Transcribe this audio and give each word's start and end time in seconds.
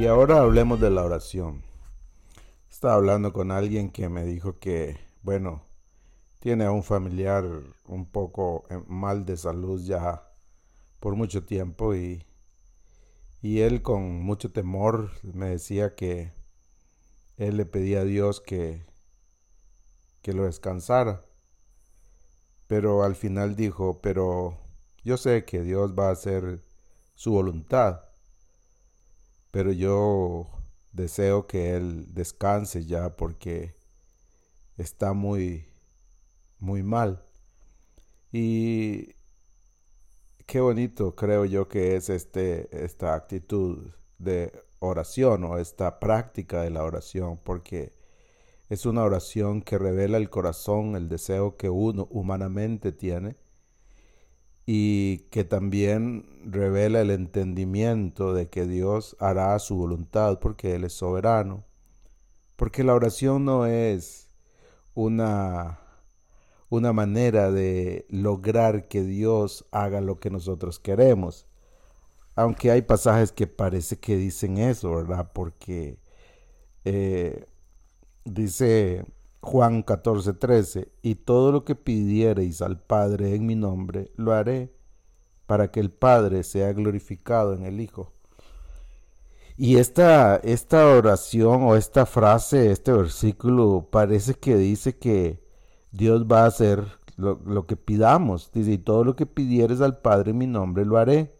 Y 0.00 0.06
ahora 0.06 0.40
hablemos 0.40 0.80
de 0.80 0.88
la 0.88 1.04
oración. 1.04 1.62
Estaba 2.70 2.94
hablando 2.94 3.34
con 3.34 3.50
alguien 3.50 3.90
que 3.90 4.08
me 4.08 4.24
dijo 4.24 4.58
que, 4.58 4.96
bueno, 5.20 5.62
tiene 6.38 6.64
a 6.64 6.70
un 6.70 6.82
familiar 6.82 7.44
un 7.86 8.06
poco 8.06 8.64
eh, 8.70 8.80
mal 8.86 9.26
de 9.26 9.36
salud 9.36 9.78
ya 9.84 10.26
por 11.00 11.16
mucho 11.16 11.44
tiempo 11.44 11.94
y, 11.94 12.24
y 13.42 13.60
él 13.60 13.82
con 13.82 14.22
mucho 14.22 14.50
temor 14.50 15.10
me 15.22 15.50
decía 15.50 15.94
que 15.94 16.32
él 17.36 17.58
le 17.58 17.66
pedía 17.66 18.00
a 18.00 18.04
Dios 18.04 18.40
que, 18.40 18.86
que 20.22 20.32
lo 20.32 20.44
descansara. 20.44 21.20
Pero 22.70 23.02
al 23.02 23.16
final 23.16 23.54
dijo, 23.54 24.00
pero 24.00 24.56
yo 25.04 25.18
sé 25.18 25.44
que 25.44 25.62
Dios 25.62 25.92
va 25.98 26.08
a 26.08 26.12
hacer 26.12 26.62
su 27.14 27.32
voluntad 27.32 28.00
pero 29.50 29.72
yo 29.72 30.48
deseo 30.92 31.46
que 31.46 31.76
él 31.76 32.14
descanse 32.14 32.84
ya 32.86 33.16
porque 33.16 33.74
está 34.76 35.12
muy, 35.12 35.66
muy 36.58 36.82
mal. 36.82 37.24
Y 38.32 39.14
qué 40.46 40.60
bonito 40.60 41.14
creo 41.16 41.44
yo 41.44 41.68
que 41.68 41.96
es 41.96 42.10
este, 42.10 42.84
esta 42.84 43.14
actitud 43.14 43.92
de 44.18 44.52
oración 44.78 45.44
o 45.44 45.58
esta 45.58 45.98
práctica 45.98 46.62
de 46.62 46.70
la 46.70 46.84
oración, 46.84 47.38
porque 47.42 47.92
es 48.70 48.86
una 48.86 49.02
oración 49.02 49.62
que 49.62 49.78
revela 49.78 50.16
el 50.16 50.30
corazón, 50.30 50.94
el 50.94 51.08
deseo 51.08 51.56
que 51.56 51.68
uno 51.68 52.06
humanamente 52.10 52.92
tiene 52.92 53.36
y 54.64 55.26
que 55.30 55.42
también 55.42 56.24
revela 56.44 57.00
el 57.00 57.10
entendimiento 57.10 58.32
de 58.32 58.48
que 58.48 58.66
Dios 58.66 59.16
hará 59.18 59.58
su 59.58 59.74
voluntad 59.74 60.38
porque 60.38 60.76
Él 60.76 60.84
es 60.84 60.92
soberano. 60.92 61.64
Porque 62.54 62.84
la 62.84 62.94
oración 62.94 63.44
no 63.44 63.66
es 63.66 64.28
una, 64.94 65.80
una 66.68 66.92
manera 66.92 67.50
de 67.50 68.06
lograr 68.08 68.86
que 68.86 69.02
Dios 69.02 69.66
haga 69.72 70.00
lo 70.00 70.20
que 70.20 70.30
nosotros 70.30 70.78
queremos. 70.78 71.48
Aunque 72.36 72.70
hay 72.70 72.82
pasajes 72.82 73.32
que 73.32 73.48
parece 73.48 73.98
que 73.98 74.16
dicen 74.16 74.58
eso, 74.58 74.94
¿verdad? 74.94 75.32
Porque 75.34 75.98
eh, 76.84 77.46
dice 78.24 79.04
Juan 79.40 79.82
14, 79.82 80.34
13, 80.34 80.88
y 81.02 81.14
todo 81.16 81.52
lo 81.52 81.64
que 81.64 81.74
pidiereis 81.74 82.62
al 82.62 82.78
Padre 82.80 83.34
en 83.34 83.46
mi 83.46 83.54
nombre, 83.54 84.10
lo 84.16 84.32
haré, 84.32 84.72
para 85.46 85.70
que 85.70 85.80
el 85.80 85.90
Padre 85.90 86.42
sea 86.42 86.72
glorificado 86.72 87.54
en 87.54 87.64
el 87.64 87.80
Hijo. 87.80 88.12
Y 89.56 89.76
esta, 89.76 90.36
esta 90.36 90.86
oración 90.86 91.64
o 91.64 91.76
esta 91.76 92.06
frase, 92.06 92.70
este 92.70 92.92
versículo, 92.92 93.88
parece 93.90 94.34
que 94.34 94.56
dice 94.56 94.96
que 94.96 95.42
Dios 95.92 96.26
va 96.26 96.44
a 96.44 96.46
hacer 96.46 96.84
lo, 97.16 97.40
lo 97.44 97.66
que 97.66 97.76
pidamos. 97.76 98.50
Dice, 98.52 98.72
y 98.72 98.78
todo 98.78 99.04
lo 99.04 99.16
que 99.16 99.26
pidieres 99.26 99.80
al 99.82 99.98
Padre 99.98 100.30
en 100.30 100.38
mi 100.38 100.46
nombre, 100.46 100.86
lo 100.86 100.96
haré. 100.96 101.36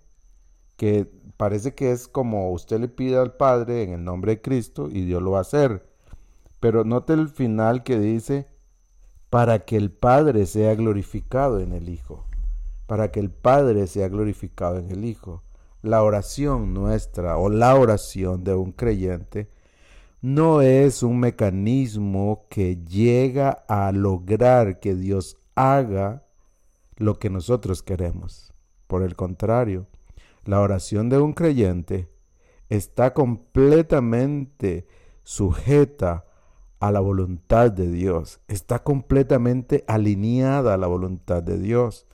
Que 0.76 1.10
parece 1.38 1.74
que 1.74 1.92
es 1.92 2.08
como 2.08 2.52
usted 2.52 2.80
le 2.80 2.88
pide 2.88 3.16
al 3.16 3.34
Padre 3.34 3.84
en 3.84 3.94
el 3.94 4.04
nombre 4.04 4.32
de 4.32 4.42
Cristo 4.42 4.90
y 4.90 5.06
Dios 5.06 5.22
lo 5.22 5.30
va 5.32 5.38
a 5.38 5.42
hacer. 5.42 5.89
Pero 6.60 6.84
note 6.84 7.14
el 7.14 7.28
final 7.28 7.82
que 7.82 7.98
dice, 7.98 8.46
para 9.30 9.60
que 9.60 9.76
el 9.76 9.90
Padre 9.90 10.46
sea 10.46 10.74
glorificado 10.74 11.60
en 11.60 11.72
el 11.72 11.88
Hijo. 11.88 12.26
Para 12.86 13.10
que 13.10 13.20
el 13.20 13.30
Padre 13.30 13.86
sea 13.86 14.08
glorificado 14.08 14.78
en 14.78 14.90
el 14.90 15.04
Hijo. 15.04 15.42
La 15.82 16.02
oración 16.02 16.74
nuestra 16.74 17.38
o 17.38 17.48
la 17.48 17.74
oración 17.74 18.44
de 18.44 18.54
un 18.54 18.72
creyente 18.72 19.48
no 20.20 20.60
es 20.60 21.02
un 21.02 21.18
mecanismo 21.18 22.44
que 22.50 22.76
llega 22.76 23.64
a 23.68 23.90
lograr 23.92 24.78
que 24.78 24.94
Dios 24.94 25.38
haga 25.54 26.26
lo 26.96 27.18
que 27.18 27.30
nosotros 27.30 27.82
queremos. 27.82 28.52
Por 28.86 29.02
el 29.02 29.16
contrario, 29.16 29.86
la 30.44 30.60
oración 30.60 31.08
de 31.08 31.18
un 31.18 31.32
creyente 31.32 32.10
está 32.68 33.14
completamente 33.14 34.86
sujeta 35.22 36.26
a 36.80 36.90
la 36.90 37.00
voluntad 37.00 37.70
de 37.70 37.90
Dios, 37.90 38.40
está 38.48 38.82
completamente 38.82 39.84
alineada 39.86 40.74
a 40.74 40.78
la 40.78 40.86
voluntad 40.86 41.42
de 41.42 41.58
Dios. 41.58 42.06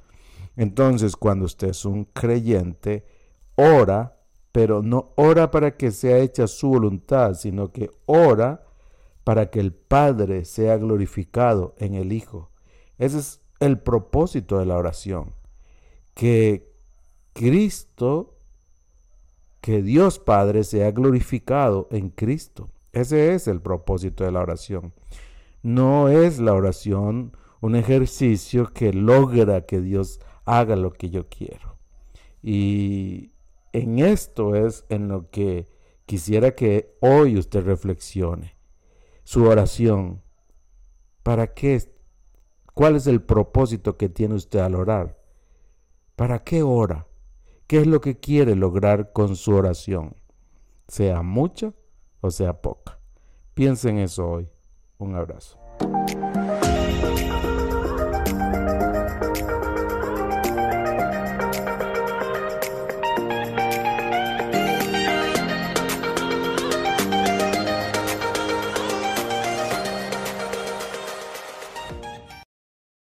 Entonces, 0.57 1.17
cuando 1.17 1.45
usted 1.45 1.69
es 1.69 1.85
un 1.85 2.05
creyente, 2.05 3.07
ora, 3.55 4.19
pero 4.51 4.83
no 4.83 5.13
ora 5.17 5.51
para 5.51 5.77
que 5.77 5.93
sea 5.93 6.19
hecha 6.19 6.49
su 6.49 6.69
voluntad, 6.69 7.35
sino 7.35 7.71
que 7.71 7.91
ora 8.07 8.65
para 9.23 9.51
que 9.51 9.61
el 9.61 9.73
Padre 9.73 10.45
sea 10.45 10.77
glorificado 10.79 11.75
en 11.79 11.95
el 11.95 12.13
Hijo. 12.13 12.51
Ese 12.99 13.19
es 13.19 13.41
el 13.61 13.79
propósito 13.79 14.59
de 14.59 14.67
la 14.67 14.77
oración, 14.77 15.35
que 16.15 16.73
Cristo, 17.35 18.35
que 19.61 19.83
Dios 19.83 20.19
Padre 20.19 20.65
sea 20.65 20.91
glorificado 20.91 21.87
en 21.91 22.09
Cristo. 22.09 22.71
Ese 22.97 23.35
es 23.35 23.47
el 23.47 23.61
propósito 23.61 24.25
de 24.25 24.33
la 24.33 24.41
oración. 24.41 24.95
No 25.63 26.09
es 26.09 26.39
la 26.39 26.55
oración 26.55 27.37
un 27.61 27.77
ejercicio 27.77 28.73
que 28.73 28.95
logra 28.95 29.67
que 29.67 29.83
Dios 29.83 30.19
haga 30.47 30.77
lo 30.77 30.95
que 30.95 31.11
yo 31.11 31.29
quiero. 31.29 31.77
Y 32.43 33.33
en 33.75 33.99
esto 33.99 34.55
es 34.55 34.87
en 34.89 35.09
lo 35.09 35.29
que 35.29 35.67
quisiera 36.07 36.55
que 36.55 36.97
hoy 37.01 37.37
usted 37.37 37.67
reflexione. 37.67 38.57
Su 39.25 39.45
oración. 39.45 40.23
¿Para 41.23 41.53
qué? 41.53 41.93
¿Cuál 42.73 42.97
es 42.97 43.07
el 43.07 43.21
propósito 43.21 43.99
que 43.99 44.09
tiene 44.09 44.37
usted 44.37 44.61
al 44.61 44.75
orar? 44.75 45.21
¿Para 46.15 46.45
qué 46.45 46.63
ora? 46.63 47.07
¿Qué 47.67 47.77
es 47.77 47.87
lo 47.87 48.01
que 48.01 48.19
quiere 48.19 48.57
lograr 48.57 49.13
con 49.13 49.37
su 49.37 49.53
oración? 49.53 50.17
Sea 50.89 51.21
mucha 51.21 51.75
o 52.21 52.31
sea 52.31 52.61
poca. 52.61 52.99
Piensa 53.55 53.89
en 53.89 53.99
eso 53.99 54.29
hoy. 54.29 54.49
Un 54.99 55.15
abrazo. 55.15 55.59